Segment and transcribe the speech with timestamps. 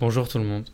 [0.00, 0.70] Bonjour tout le monde.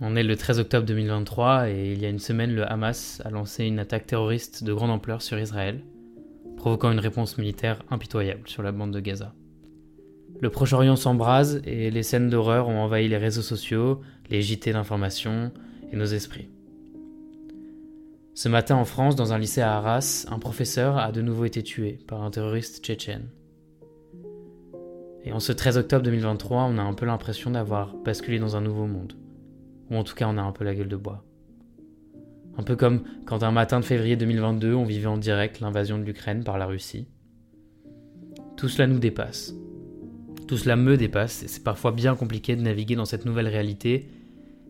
[0.00, 3.28] On est le 13 octobre 2023 et il y a une semaine, le Hamas a
[3.28, 5.82] lancé une attaque terroriste de grande ampleur sur Israël,
[6.56, 9.34] provoquant une réponse militaire impitoyable sur la bande de Gaza.
[10.40, 14.00] Le Proche-Orient s'embrase et les scènes d'horreur ont envahi les réseaux sociaux,
[14.30, 15.52] les JT d'information
[15.92, 16.48] et nos esprits.
[18.32, 21.62] Ce matin en France, dans un lycée à Arras, un professeur a de nouveau été
[21.62, 23.28] tué par un terroriste tchétchène.
[25.24, 28.60] Et en ce 13 octobre 2023, on a un peu l'impression d'avoir basculé dans un
[28.60, 29.14] nouveau monde.
[29.90, 31.24] Ou en tout cas, on a un peu la gueule de bois.
[32.56, 36.04] Un peu comme quand un matin de février 2022, on vivait en direct l'invasion de
[36.04, 37.08] l'Ukraine par la Russie.
[38.56, 39.54] Tout cela nous dépasse.
[40.46, 44.08] Tout cela me dépasse et c'est parfois bien compliqué de naviguer dans cette nouvelle réalité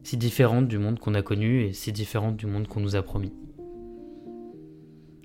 [0.05, 3.03] si différente du monde qu'on a connu et si différente du monde qu'on nous a
[3.03, 3.33] promis.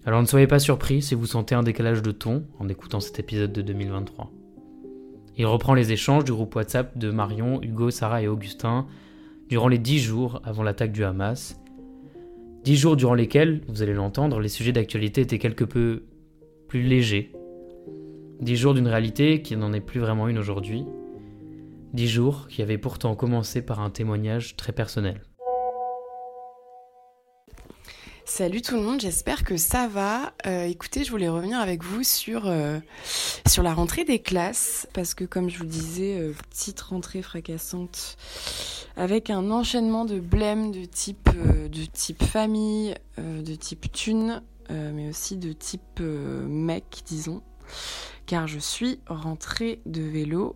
[0.05, 3.19] Alors ne soyez pas surpris si vous sentez un décalage de ton en écoutant cet
[3.19, 4.31] épisode de 2023.
[5.39, 8.87] Il reprend les échanges du groupe WhatsApp de Marion, Hugo, Sarah et Augustin
[9.47, 11.57] durant les dix jours avant l'attaque du Hamas.
[12.65, 16.03] Dix jours durant lesquels, vous allez l'entendre, les sujets d'actualité étaient quelque peu
[16.67, 17.31] plus légers.
[18.41, 20.83] Dix jours d'une réalité qui n'en est plus vraiment une aujourd'hui.
[21.93, 25.21] Dix jours qui avaient pourtant commencé par un témoignage très personnel.
[28.29, 30.33] Salut tout le monde, j'espère que ça va.
[30.45, 32.79] Euh, écoutez, je voulais revenir avec vous sur, euh,
[33.47, 38.17] sur la rentrée des classes, parce que comme je vous disais, euh, petite rentrée fracassante,
[38.95, 45.35] avec un enchaînement de blèmes de type, de type famille, de type thune, mais aussi
[45.35, 47.41] de type mec, disons,
[48.27, 50.55] car je suis rentrée de vélo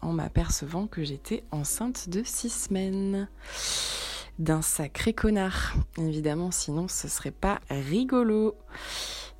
[0.00, 3.28] en m'apercevant que j'étais enceinte de six semaines
[4.38, 5.74] d'un sacré connard.
[5.98, 8.56] Évidemment, sinon ce serait pas rigolo.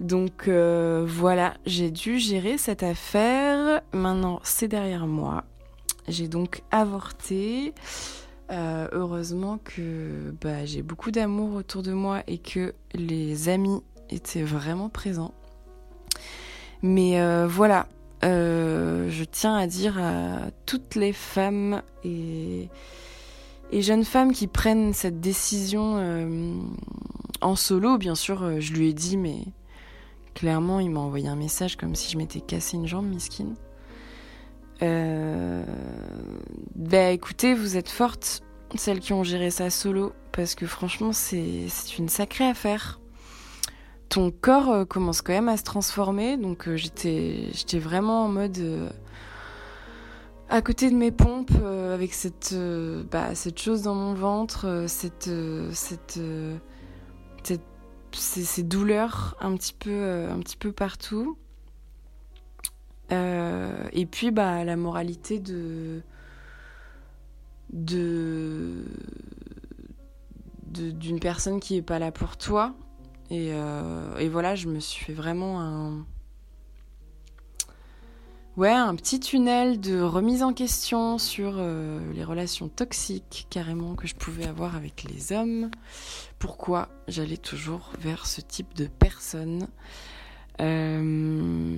[0.01, 3.83] Donc euh, voilà, j'ai dû gérer cette affaire.
[3.93, 5.45] Maintenant, c'est derrière moi.
[6.09, 7.75] J'ai donc avorté.
[8.51, 13.81] Euh, heureusement que bah, j'ai beaucoup d'amour autour de moi et que les amis
[14.11, 15.33] étaient vraiment présents.
[16.83, 17.87] Mais euh, voilà,
[18.23, 22.69] je tiens à dire à toutes les femmes et
[23.73, 26.55] et jeunes femmes qui prennent cette décision euh,
[27.41, 29.39] en solo, bien sûr, euh, je lui ai dit, mais
[30.35, 33.55] clairement, il m'a envoyé un message comme si je m'étais cassé une jambe, miskine.
[34.83, 35.65] Euh,
[36.75, 38.43] bah écoutez, vous êtes fortes,
[38.75, 43.01] celles qui ont géré ça solo, parce que franchement, c'est une sacrée affaire.
[44.09, 48.93] Ton corps commence quand même à se transformer, donc j'étais vraiment en mode
[50.55, 54.69] à côté de mes pompes, euh, avec cette, euh, bah, cette chose dans mon ventre,
[54.69, 55.29] euh, cette,
[55.73, 56.21] cette,
[58.13, 61.37] ces, douleurs un petit peu, un petit peu partout.
[63.11, 66.03] et puis bah, la moralité de,
[67.73, 68.85] de
[70.71, 72.75] d'une personne qui est pas là pour toi.
[73.31, 76.05] Et, et voilà, je me suis fait vraiment un
[78.57, 84.07] Ouais, un petit tunnel de remise en question sur euh, les relations toxiques carrément que
[84.07, 85.73] je pouvais avoir avec les hommes.
[86.39, 89.67] Pourquoi j'allais toujours vers ce type de personnes.
[90.61, 91.77] Euh,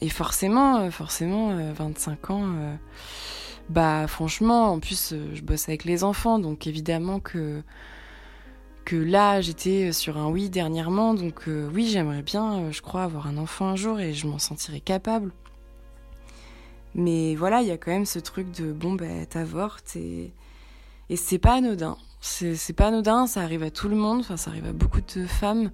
[0.00, 2.54] et forcément, euh, forcément, 25 ans,
[3.68, 7.62] bah franchement, en plus, je bosse avec les enfants, donc évidemment que
[8.90, 13.04] que là j'étais sur un oui dernièrement, donc euh, oui j'aimerais bien, euh, je crois,
[13.04, 15.30] avoir un enfant un jour et je m'en sentirais capable.
[16.96, 20.32] Mais voilà, il y a quand même ce truc de bon ben t'avortes et,
[21.08, 21.96] et c'est pas anodin.
[22.20, 25.24] C'est pas anodin, ça arrive à tout le monde, enfin ça arrive à beaucoup de
[25.24, 25.70] femmes,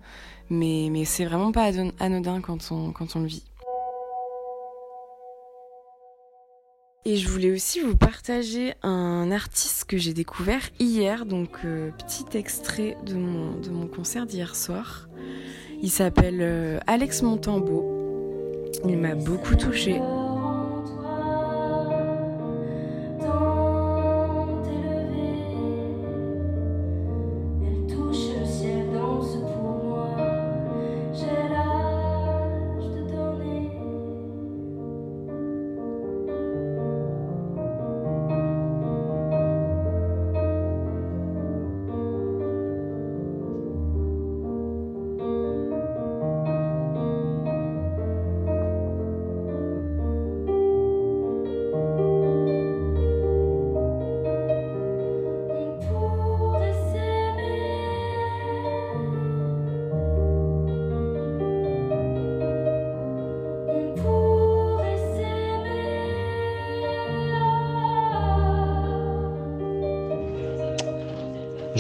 [0.51, 3.45] mais, mais c'est vraiment pas anodin quand on, quand on le vit.
[7.09, 12.37] Et je voulais aussi vous partager un artiste que j'ai découvert hier, donc euh, petit
[12.37, 15.09] extrait de mon, concert d'hier soir.
[15.81, 18.73] Il s'appelle euh, Alex Montambeau.
[18.89, 20.01] Il m'a beaucoup touchée.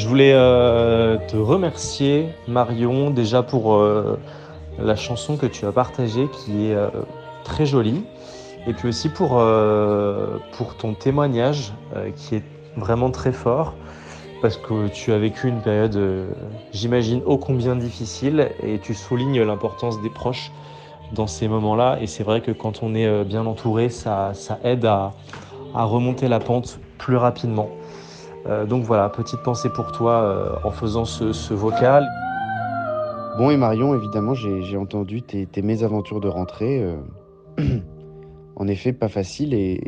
[0.06, 4.16] Je voulais euh, te remercier, Marion, déjà pour euh,
[4.78, 6.90] la chanson que tu as partagée, qui est euh,
[7.42, 8.04] très jolie,
[8.68, 9.30] et puis aussi pour,
[10.52, 11.72] pour ton témoignage,
[12.14, 12.44] qui est
[12.76, 13.74] vraiment très fort,
[14.42, 15.98] parce que tu as vécu une période,
[16.72, 20.52] j'imagine, ô combien difficile, et tu soulignes l'importance des proches
[21.14, 24.84] dans ces moments-là, et c'est vrai que quand on est bien entouré, ça, ça aide
[24.84, 25.14] à,
[25.74, 27.70] à remonter la pente plus rapidement.
[28.48, 32.06] Euh, donc voilà, petite pensée pour toi euh, en faisant ce, vocal.
[33.38, 36.82] Bon et Marion, évidemment, j'ai entendu tes, mésaventures de rentrée.
[36.82, 36.96] Euh,
[38.56, 39.80] en effet, pas facile, et,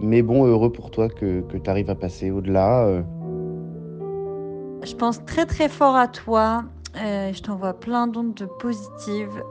[0.00, 3.02] mais bon, heureux pour toi que, que tu arrives à passer au-delà.
[4.82, 6.64] Je pense très très fort à toi.
[6.94, 9.42] je t'envoie plein d'ondes positives.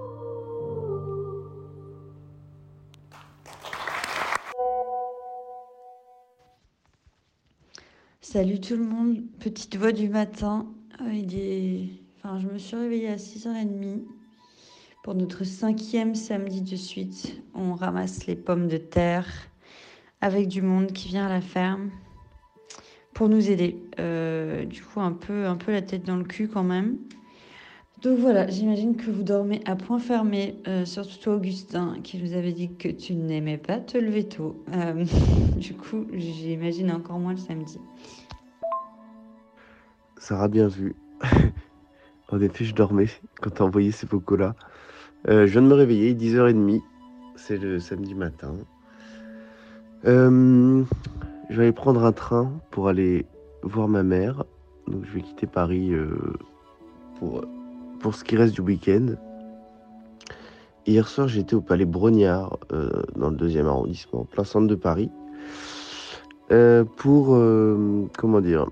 [8.36, 10.68] Salut tout le monde, petite voix du matin.
[11.00, 14.02] Euh, je me suis réveillée à 6h30
[15.06, 17.42] pour notre cinquième samedi de suite.
[17.54, 19.26] On ramasse les pommes de terre
[20.20, 21.92] avec du monde qui vient à la ferme
[23.14, 23.82] pour nous aider.
[24.00, 26.98] Euh, du coup, un peu, la tête dans le cul quand même.
[28.02, 32.52] Donc voilà, j'imagine que vous dormez à point fermé, euh, surtout Augustin, qui vous avait
[32.52, 34.62] dit que tu n'aimais pas te lever tôt.
[35.56, 37.80] du coup, j'imagine encore moins le samedi.
[40.26, 40.96] Sarah bien vu.
[42.32, 43.06] en effet, je dormais
[43.42, 44.56] quand t'as envoyé ces vocaux-là.
[45.28, 46.82] Euh, je viens de me réveiller, 10h30.
[47.36, 48.56] C'est le samedi matin.
[50.06, 50.84] Euh,
[51.52, 53.28] je vais aller prendre un train pour aller
[53.62, 54.46] voir ma mère.
[54.88, 56.18] Donc je vais quitter Paris euh,
[57.20, 57.46] pour,
[58.00, 59.10] pour ce qui reste du week-end.
[60.88, 62.58] Hier soir, j'étais au Palais Brognard,
[63.16, 65.12] dans le deuxième arrondissement, plein centre de Paris,
[66.96, 67.40] pour,
[68.18, 68.68] comment dire,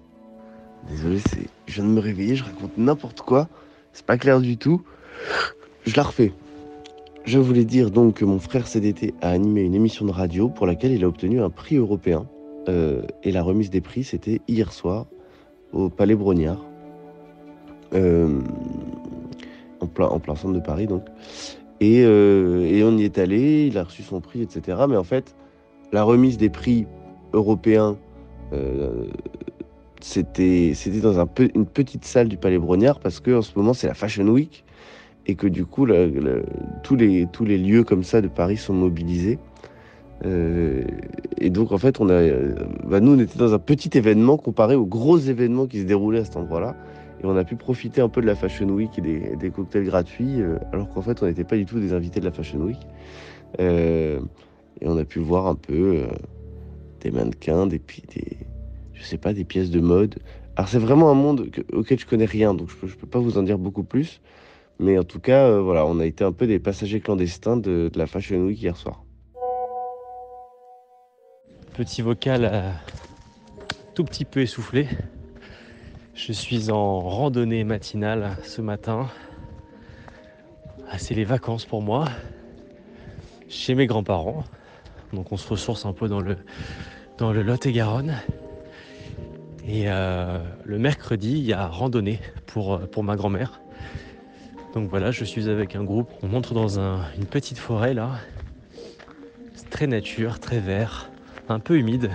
[0.90, 1.20] Désolé,
[1.66, 3.48] je viens de me réveiller, je raconte n'importe quoi.
[3.94, 4.82] C'est pas clair du tout.
[5.86, 6.34] Je la refais.
[7.26, 10.68] Je voulais dire donc que mon frère CDT a animé une émission de radio pour
[10.68, 12.26] laquelle il a obtenu un prix européen.
[12.68, 15.06] Euh, et la remise des prix, c'était hier soir
[15.72, 16.64] au Palais Brognard.
[17.94, 18.42] Euh,
[19.80, 21.06] en, plein, en plein centre de Paris, donc.
[21.80, 24.78] Et, euh, et, on y est allé, il a reçu son prix, etc.
[24.88, 25.36] Mais en fait,
[25.92, 26.88] la remise des prix
[27.34, 27.98] européens
[30.04, 33.94] c'était dans une petite salle du Palais Brognard parce que en ce moment c'est la
[33.94, 34.66] Fashion Week
[35.28, 35.88] et que du coup
[36.84, 39.40] tous les tous les lieux comme ça de Paris sont mobilisés.
[40.26, 40.84] Euh,
[41.38, 42.22] et donc en fait on a
[42.86, 46.20] bah, nous on était dans un petit événement comparé aux gros événements qui se déroulaient
[46.20, 46.76] à cet endroit-là
[47.22, 50.42] et on a pu profiter un peu de la Fashion Week et des, cocktails gratuits
[50.42, 52.80] euh, alors qu'en fait on n'était pas du tout des invités de la Fashion Week
[53.62, 54.20] euh,
[54.82, 56.04] et on a pu voir un peu
[57.00, 57.80] des mannequins des,
[58.14, 58.38] des
[58.94, 60.20] je sais pas, des pièces de mode.
[60.56, 63.38] Alors c'est vraiment un monde auquel je connais rien, donc je peux, peux pas vous
[63.38, 64.22] en dire beaucoup plus.
[64.80, 67.92] Mais en tout cas, euh, voilà, on a été un peu des passagers clandestins de,
[67.96, 69.04] la Fashion Week hier soir.
[71.74, 72.72] Petit vocal euh,
[73.96, 74.88] tout petit peu essoufflé.
[76.14, 79.08] Je suis en randonnée matinale ce matin.
[80.90, 82.06] Ah, c'est les vacances pour moi,
[83.48, 84.44] chez mes grands-parents.
[85.12, 86.38] Donc on se ressource un peu dans le,
[87.18, 88.16] dans le Lot-et-Garonne.
[89.66, 93.62] Et euh, le mercredi, il y a randonnée pour, euh, pour ma grand-mère.
[94.74, 96.10] Donc voilà, je suis avec un groupe.
[96.22, 98.12] On montre dans une petite forêt là.
[99.54, 101.10] C'est très nature, très vert,
[101.48, 102.12] un peu humide.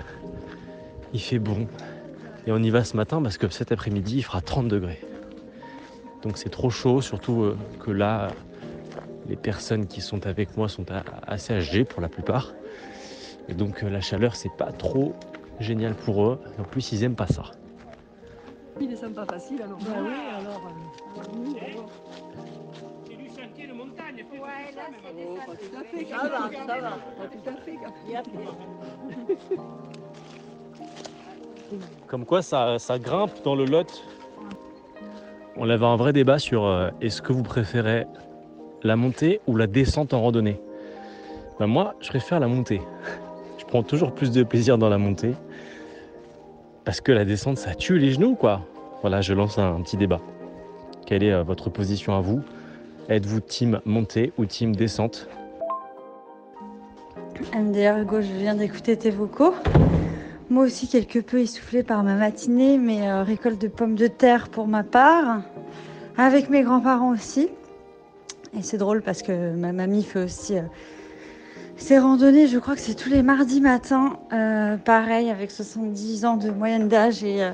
[1.15, 1.69] Il fait bon.
[2.47, 5.01] Et on y va ce matin parce que cet après-midi, il fera 30 degrés.
[6.23, 8.29] Donc c'est trop chaud, surtout euh, que là,
[9.27, 10.87] les personnes qui sont avec moi sont
[11.27, 12.53] assez âgées pour la plupart.
[13.49, 15.15] Et donc la chaleur, c'est pas trop
[15.61, 16.41] génial pour eux.
[16.59, 17.43] En plus, ils aiment pas ça.
[18.81, 19.79] Il est sympa facile alors.
[19.79, 20.63] Bah oui, alors.
[20.67, 20.71] Euh,
[23.07, 24.25] c'est du sentier de montagne.
[24.33, 26.05] Ouais, là, c'est des oh, tout à fait.
[26.09, 26.91] Ça va, ça va.
[26.91, 27.77] Pas tout à fait.
[32.07, 34.03] Comme quoi, ça, ça grimpe dans le Lot.
[35.57, 38.07] On avait un vrai débat sur euh, est-ce que vous préférez
[38.83, 40.61] la montée ou la descente en randonnée?
[41.59, 42.81] Ben moi, je préfère la montée.
[43.59, 45.35] Je prends toujours plus de plaisir dans la montée.
[46.89, 48.63] Parce que la descente, ça tue les genoux, quoi.
[49.03, 50.23] Voilà, je lance un, petit débat.
[51.05, 52.41] Quelle est euh, votre position à vous?
[53.11, 55.29] Êtes-vous team montée ou team descente?
[57.55, 59.55] MDR Hugo, je viens d'écouter tes vocaux.
[60.49, 64.49] Moi aussi, quelque peu essoufflée par ma matinée, mais euh, récolte de pommes de terre
[64.49, 65.43] pour ma part,
[66.17, 67.51] avec mes grands-parents aussi.
[68.59, 70.63] Et c'est drôle parce que ma mamie fait aussi euh,
[71.79, 76.37] ces randonnées, je crois que c'est tous les mardis matins, euh, pareil, avec 70 ans
[76.37, 77.23] de moyenne d'âge.
[77.23, 77.53] Et, euh,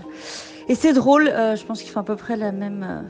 [0.74, 3.04] c'est drôle, euh, je pense qu'ils font à peu près la même,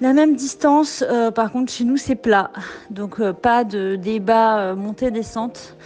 [0.00, 1.04] la même distance.
[1.34, 2.50] Par contre, chez nous, c'est plat.
[2.90, 5.76] Donc, pas de débat montée-descente.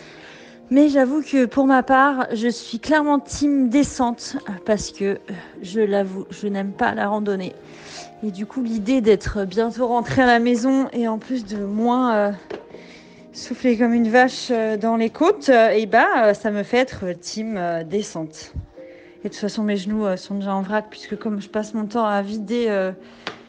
[0.71, 5.19] Mais j'avoue que pour ma part, je suis clairement team descente parce que,
[5.63, 7.55] je l'avoue, je n'aime pas la randonnée.
[8.25, 12.33] Et du coup, l'idée d'être bientôt rentrée à la maison et en plus de moins
[13.37, 16.79] souffler comme une vache euh, dans les côtes, euh, et bah, euh, ça me fait
[16.79, 18.55] être team descente.
[19.21, 21.87] Et de toute façon, mes genoux sont déjà en vrac puisque comme je passe mon
[21.87, 22.93] temps à vider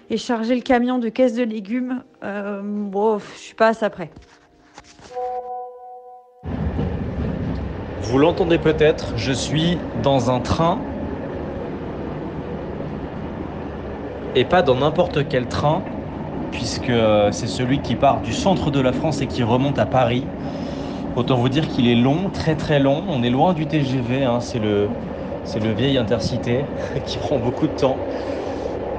[0.09, 2.61] et charger le camion de caisses de légumes, euh,
[3.35, 4.09] je suis pas à ça près.
[8.01, 10.79] Vous l'entendez peut-être, je suis dans un train.
[14.33, 15.83] Et pas dans n'importe quel train,
[16.51, 19.85] puisque euh, c'est celui qui part du centre de la France et qui remonte à
[19.85, 20.25] Paris.
[21.15, 23.03] Autant vous dire qu'il est long, très très long.
[23.09, 24.89] On est loin du TGV, hein, c'est le,
[25.75, 26.65] vieil intercité
[27.05, 27.97] qui prend beaucoup de temps.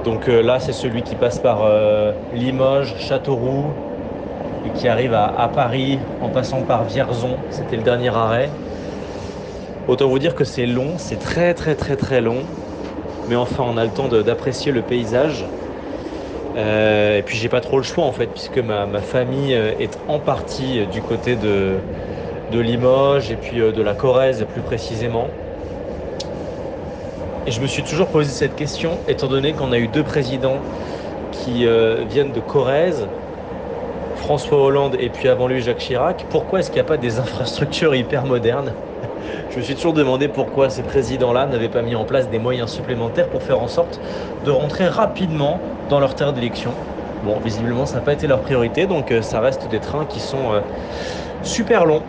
[0.03, 3.65] Donc euh, là, c'est celui qui passe par euh, Limoges, Châteauroux,
[4.65, 7.37] et qui arrive à, à Paris en passant par Vierzon.
[7.49, 8.49] C'était le dernier arrêt.
[9.87, 12.43] Autant vous dire que c'est long, c'est très très très très long.
[13.29, 15.45] Mais enfin, on a le temps d'apprécier le paysage.
[16.55, 19.97] Euh, et puis j'ai pas trop le choix en fait, puisque ma, famille euh, est
[20.07, 21.77] en partie euh, du côté de,
[22.51, 25.27] Limoges et puis de la Corrèze plus précisément.
[27.45, 30.57] Et je me suis toujours posé cette question, étant donné qu'on a eu deux présidents
[31.31, 31.67] qui
[32.09, 33.07] viennent de Corrèze,
[34.15, 37.19] François Hollande et puis avant lui Jacques Chirac, pourquoi est-ce qu'il n'y a pas des
[37.19, 38.73] infrastructures hyper modernes?
[39.51, 42.71] Je me suis toujours demandé pourquoi ces présidents-là n'avaient pas mis en place des moyens
[42.71, 43.99] supplémentaires pour faire en sorte
[44.45, 46.71] de rentrer rapidement dans leur terre d'élection.
[47.23, 50.19] Bon, visiblement, ça n'a pas été leur priorité, donc euh, ça reste des trains qui
[50.19, 50.61] sont euh,
[51.43, 52.03] super longs.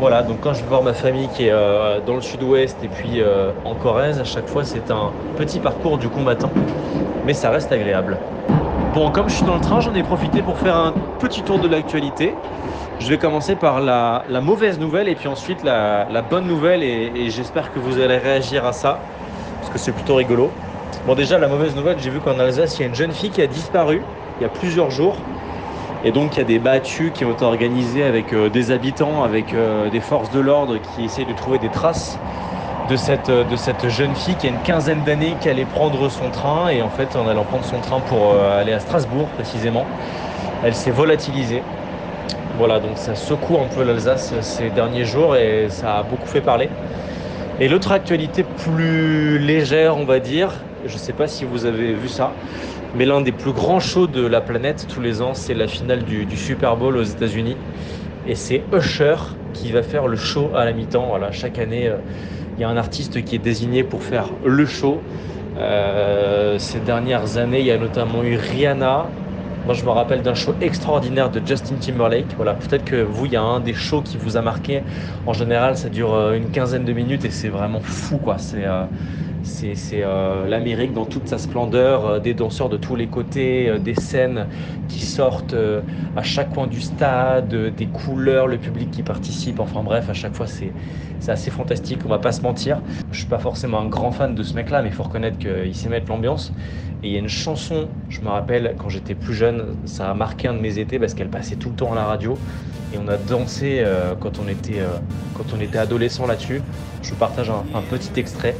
[0.00, 2.88] Voilà, donc quand je vais voir ma famille qui est euh, dans le sud-ouest et
[2.88, 3.20] puis
[3.64, 6.50] en Corrèze, à chaque fois c'est un petit parcours du combattant,
[7.26, 8.16] mais ça reste agréable.
[8.94, 11.58] Bon, comme je suis dans le train, j'en ai profité pour faire un petit tour
[11.58, 12.34] de l'actualité.
[12.98, 17.72] Je vais commencer par la, mauvaise nouvelle et puis ensuite la, bonne nouvelle et j'espère
[17.72, 18.98] que vous allez réagir à ça
[19.60, 20.50] parce que c'est plutôt rigolo.
[21.06, 23.30] Bon déjà la mauvaise nouvelle, j'ai vu qu'en Alsace il y a une jeune fille
[23.30, 24.02] qui a disparu
[24.38, 25.16] il y a plusieurs jours
[26.04, 29.24] et donc il y a des battues qui ont été organisées avec euh, des habitants,
[29.24, 32.18] avec euh, des forces de l'ordre qui essayent de trouver des traces
[32.88, 36.08] de cette, euh, de cette jeune fille qui a une quinzaine d'années qui allait prendre
[36.08, 39.86] son train et en fait en allant prendre son train pour aller à Strasbourg précisément,
[40.64, 41.62] elle s'est volatilisée.
[42.58, 46.40] Voilà, donc ça secoue un peu l'Alsace ces derniers jours et ça a beaucoup fait
[46.40, 46.68] parler.
[47.60, 50.52] Et l'autre actualité plus légère, on va dire,
[50.88, 52.32] je ne sais pas si vous avez vu ça,
[52.96, 56.02] mais l'un des plus grands shows de la planète tous les ans, c'est la finale
[56.02, 57.56] du, Super Bowl aux États-Unis.
[58.26, 59.16] Et c'est Usher
[59.52, 61.12] qui va faire le show à la mi-temps.
[61.30, 61.96] Chaque année, euh,
[62.56, 65.00] il y a un artiste qui est désigné pour faire le show.
[65.58, 69.06] Euh, ces dernières années, il y a notamment eu Rihanna.
[69.64, 72.34] Moi, je me rappelle d'un show extraordinaire de Justin Timberlake.
[72.36, 74.82] Voilà, peut-être que vous, il y a un des shows qui vous a marqué.
[75.26, 78.38] En général, ça dure euh, une quinzaine de minutes et c'est vraiment fou, quoi.
[78.38, 78.64] C'est
[79.42, 83.78] c'est euh, l'Amérique dans toute sa splendeur, euh, des danseurs de tous les côtés, euh,
[83.78, 84.46] des scènes
[84.88, 85.54] qui sortent
[86.16, 89.60] à chaque coin du stade, des couleurs, le public qui participe.
[89.60, 90.72] Enfin bref, à chaque fois, c'est
[91.28, 92.00] assez fantastique.
[92.04, 92.80] On va pas se mentir.
[93.12, 95.74] Je suis pas forcément un grand fan de ce mec-là, mais il faut reconnaître qu'il
[95.74, 96.52] sait mettre l'ambiance.
[97.02, 100.14] Et il y a une chanson, je me rappelle quand j'étais plus jeune, ça a
[100.14, 102.38] marqué un de mes étés parce qu'elle passait tout le temps à la radio.
[102.94, 103.84] Et on a dansé
[104.20, 106.62] quand, on était, adolescent là-dessus.
[107.02, 108.56] Je vous partage un petit extrait.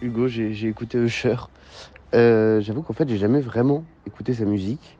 [0.00, 1.34] Hugo, j'ai écouté Usher.
[2.14, 4.96] Euh, J'avoue qu'en fait, j'ai jamais vraiment écouté sa musique.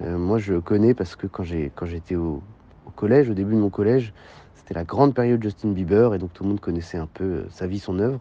[0.00, 2.42] Euh, moi, je connais parce que quand j'étais au,
[2.96, 4.14] collège, au début de mon collège,
[4.54, 7.46] c'était la grande période Justin Bieber et donc tout le monde connaissait un peu euh,
[7.50, 8.20] sa vie, son œuvre.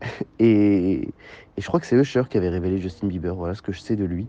[0.38, 1.08] Et,
[1.56, 3.34] je crois que c'est Usher qui avait révélé Justin Bieber.
[3.34, 4.28] Voilà ce que je sais de lui.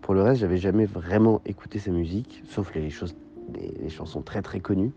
[0.00, 3.14] Pour le reste, j'avais jamais vraiment écouté sa musique, sauf les choses,
[3.54, 4.92] les, chansons très très connues.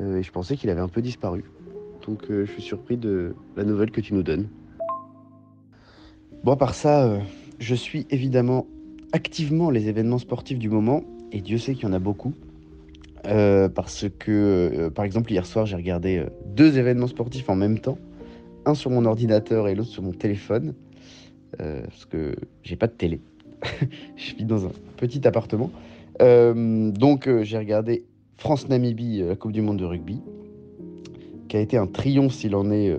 [0.00, 1.44] Et je pensais qu'il avait un peu disparu.
[2.06, 4.48] Donc, je suis surpris de la nouvelle que tu nous donnes.
[6.44, 7.20] Bon, à part ça, euh,
[7.60, 8.66] je suis évidemment
[9.12, 12.32] activement les événements sportifs du moment, et Dieu sait qu'il y en a beaucoup.
[13.28, 17.78] Euh, parce que, euh, par exemple, hier soir, j'ai regardé deux événements sportifs en même
[17.78, 17.96] temps,
[18.66, 20.74] un sur mon ordinateur et l'autre sur mon téléphone,
[21.58, 22.34] parce que
[22.64, 23.20] j'ai pas de télé.
[24.16, 25.70] je vis dans un petit appartement.
[26.18, 28.04] Donc, j'ai regardé
[28.38, 30.20] France-Namibie, la Coupe du Monde de rugby,
[31.46, 32.96] qui a été un triomphe s'il en est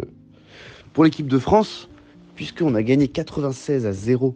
[0.94, 1.90] pour l'équipe de France
[2.36, 4.36] puisqu'on a gagné 96 à 0.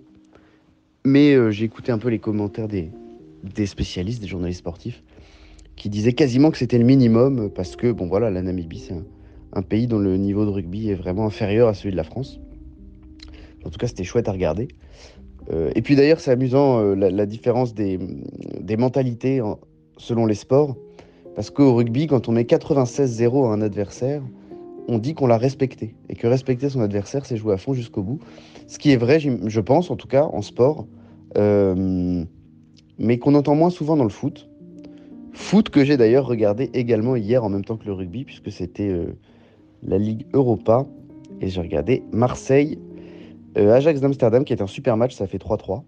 [1.05, 2.91] Mais euh, j'ai écouté un peu les commentaires des,
[3.65, 5.03] spécialistes, des journalistes sportifs.
[5.75, 8.95] qui disait quasiment que c'était le minimum parce que, bon voilà, la Namibie, c'est
[9.53, 12.39] un, pays dont le niveau de rugby est vraiment inférieur à celui de la France.
[13.65, 14.67] En tout cas, c'était chouette à regarder.
[15.51, 17.97] Euh, et puis d'ailleurs, c'est amusant euh, la, différence des,
[18.77, 19.41] mentalités
[19.97, 20.75] selon les sports.
[21.35, 24.23] Parce qu'au rugby, quand on met 96-0 à un adversaire,
[24.87, 25.95] on dit qu'on l'a respecté.
[26.09, 28.19] Et que respecter son adversaire, c'est jouer à fond jusqu'au bout.
[28.67, 30.87] Ce qui est vrai, je pense, en tout cas, en sport.
[31.37, 32.23] Euh,
[32.97, 34.49] mais qu'on entend moins souvent dans le foot.
[35.33, 38.91] Foot que j'ai d'ailleurs regardé également hier en même temps que le rugby, puisque c'était
[39.83, 40.87] la Ligue Europa.
[41.41, 42.79] Et j'ai regardé Marseille
[43.57, 45.83] euh, Ajax d'Amsterdam, qui est un super match, ça fait 3-3.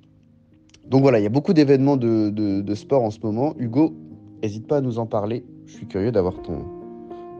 [0.87, 3.53] Donc voilà, il y a beaucoup d'événements de, sport en ce moment.
[3.59, 3.93] Hugo,
[4.41, 5.45] n'hésite pas à nous en parler.
[5.67, 6.65] Je suis curieux d'avoir ton,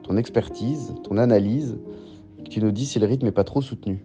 [0.10, 1.78] ton expertise, ton analyse,
[2.50, 4.00] qui nous dit si le rythme n'est pas trop soutenu.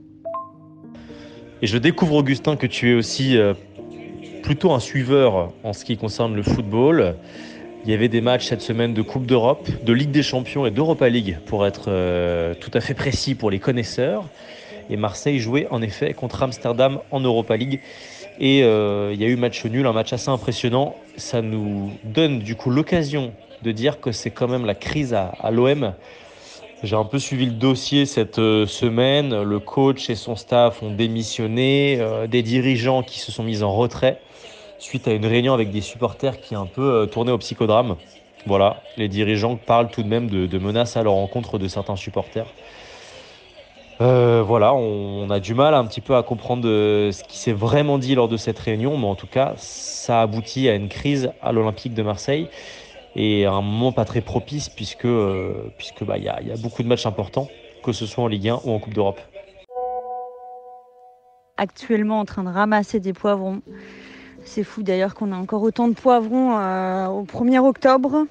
[1.62, 3.54] Et je découvre, Augustin, que tu es aussi euh,
[4.42, 7.16] plutôt un suiveur en ce qui concerne le football.
[7.84, 10.70] Il y avait des matchs cette semaine de Coupe d'Europe, de Ligue des Champions et
[10.70, 14.28] d'Europa League, pour être euh, tout à fait précis pour les connaisseurs.
[14.90, 17.80] Et Marseille jouait en effet contre Amsterdam en Europa League.
[18.38, 20.96] Et euh, il y a eu match nul, un match assez impressionnant.
[21.16, 23.32] Ça nous donne du coup l'occasion
[23.62, 25.94] de dire que c'est quand même la crise à, l'OM.
[26.82, 29.42] J'ai un peu suivi le dossier cette euh, semaine.
[29.42, 33.74] Le coach et son staff ont démissionné, euh, des dirigeants qui se sont mis en
[33.74, 34.20] retrait
[34.78, 37.96] suite à une réunion avec des supporters qui a un peu tourné au psychodrame.
[38.46, 42.46] Voilà, les dirigeants parlent tout de même de, menaces à leur rencontre de certains supporters.
[44.00, 47.52] Euh, voilà, on, a du mal un petit peu à comprendre euh, ce qui s'est
[47.52, 51.32] vraiment dit lors de cette réunion, mais en tout cas, ça aboutit à une crise
[51.40, 52.48] à l'Olympique de Marseille
[53.16, 55.70] et un moment pas très propice puisque euh,
[56.02, 57.48] bah il y a, beaucoup de matchs importants,
[57.82, 59.20] que ce soit en Ligue 1 ou en Coupe d'Europe.
[61.56, 63.60] Actuellement en train de ramasser des poivrons.
[64.44, 68.26] C'est fou d'ailleurs qu'on a encore autant de poivrons au 1er octobre.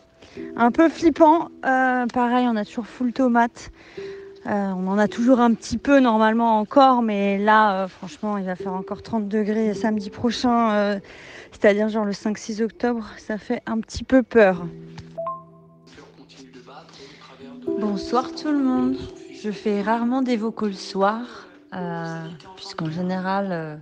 [0.58, 1.48] Un peu flippant.
[1.62, 3.72] pareil, on a toujours full tomate.
[4.46, 8.43] Euh, on en a toujours un petit peu normalement encore, mais là, euh, franchement, il
[8.43, 11.00] va faire encore 30 degrés samedi prochain, euh,
[11.54, 13.08] c'est-à-dire genre le 5-6 octobre.
[13.18, 14.66] Ça fait un petit peu peur.
[17.80, 18.98] Bonsoir tout le monde.
[19.42, 21.48] Je fais rarement des vocaux le soir,
[22.56, 23.82] puisqu'en général,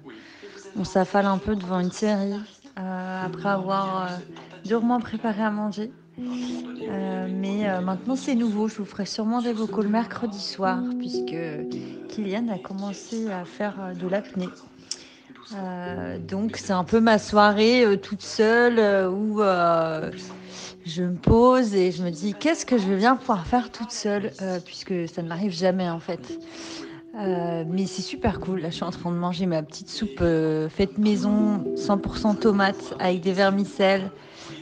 [0.76, 2.40] on s'affale un peu devant une série
[2.76, 4.10] après avoir
[4.64, 5.92] durement préparé à manger.
[6.20, 10.80] Euh, mais euh, maintenant c'est nouveau, je vous ferai sûrement des vocaux le mercredi soir
[11.00, 11.36] puisque
[12.10, 14.50] Kylian a commencé à faire euh, de l'apnée.
[16.28, 19.42] Donc c'est un peu ma soirée toute seule où
[20.86, 23.92] je me pose et je me dis qu'est-ce que je vais bien pouvoir faire toute
[23.92, 24.32] seule
[24.66, 26.40] puisque ça ne m'arrive jamais en fait.
[27.16, 28.62] mais c'est super cool.
[28.62, 30.24] Là, je suis en train de manger ma petite soupe
[30.70, 34.10] faite maison, 100% tomate avec des vermicelles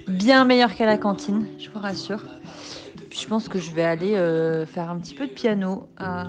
[0.09, 2.23] bien meilleur qu'à la cantine, je vous rassure.
[3.19, 6.23] Je pense que je vais aller euh, faire un petit peu de piano, euh,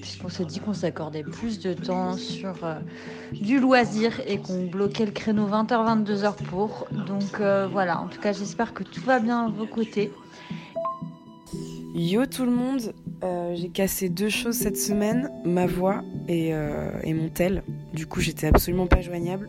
[0.00, 2.78] puisqu'on s'est dit qu'on s'accordait plus de temps sur euh,
[3.32, 6.86] du loisir et qu'on bloquait le créneau 20h, 22h pour.
[6.92, 7.40] Donc
[7.72, 10.12] voilà, en tout cas, j'espère que tout va bien à vos côtés.
[11.94, 12.92] Yo tout le monde,
[13.54, 16.50] j'ai cassé deux choses cette semaine, ma voix et,
[17.02, 17.64] et mon tel.
[17.92, 19.48] Du coup, j'étais absolument pas joignable.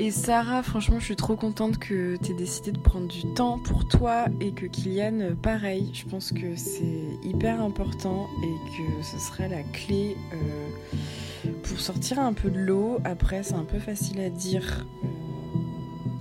[0.00, 3.58] Et Sarah, franchement, je suis trop contente que tu aies décidé de prendre du temps
[3.58, 5.90] pour toi et que Kylian, euh, pareil.
[5.92, 12.20] Je pense que c'est hyper important et que ce sera la clé euh, pour sortir
[12.20, 12.98] un peu de l'eau.
[13.04, 14.86] Après, c'est un peu facile à dire.
[15.02, 15.08] Euh,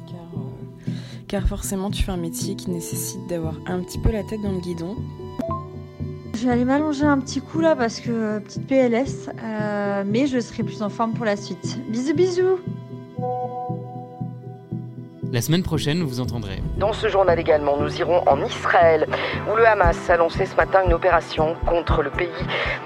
[0.07, 0.91] car,
[1.27, 4.53] car forcément, tu fais un métier qui nécessite d'avoir un petit peu la tête dans
[4.53, 4.95] le guidon.
[6.33, 9.29] Je vais aller m'allonger un petit coup là parce que petite PLS,
[10.07, 11.79] mais je serai plus en forme pour la suite.
[11.91, 12.59] Bisous bisous
[15.31, 16.61] la semaine prochaine, vous entendrez.
[16.77, 19.07] Dans ce journal également, nous irons en Israël,
[19.51, 22.27] où le Hamas a lancé ce matin une opération contre le pays.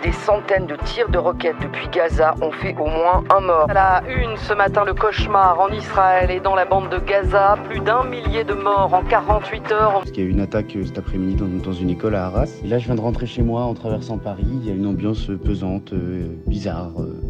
[0.04, 3.69] Des centaines de tirs de roquettes depuis Gaza ont fait au moins un mort.
[3.69, 7.58] À la une, ce matin, le cauchemar en Israël et dans la bande de Gaza.
[7.69, 9.93] Plus d'un millier de morts en 48 heures.
[9.93, 12.49] Parce qu'il y a eu une attaque cet après-midi dans, une école à Arras.
[12.65, 14.45] là, je viens de rentrer chez moi en traversant Paris.
[14.47, 16.91] Il y a une ambiance pesante, euh, bizarre.
[16.99, 17.21] Euh,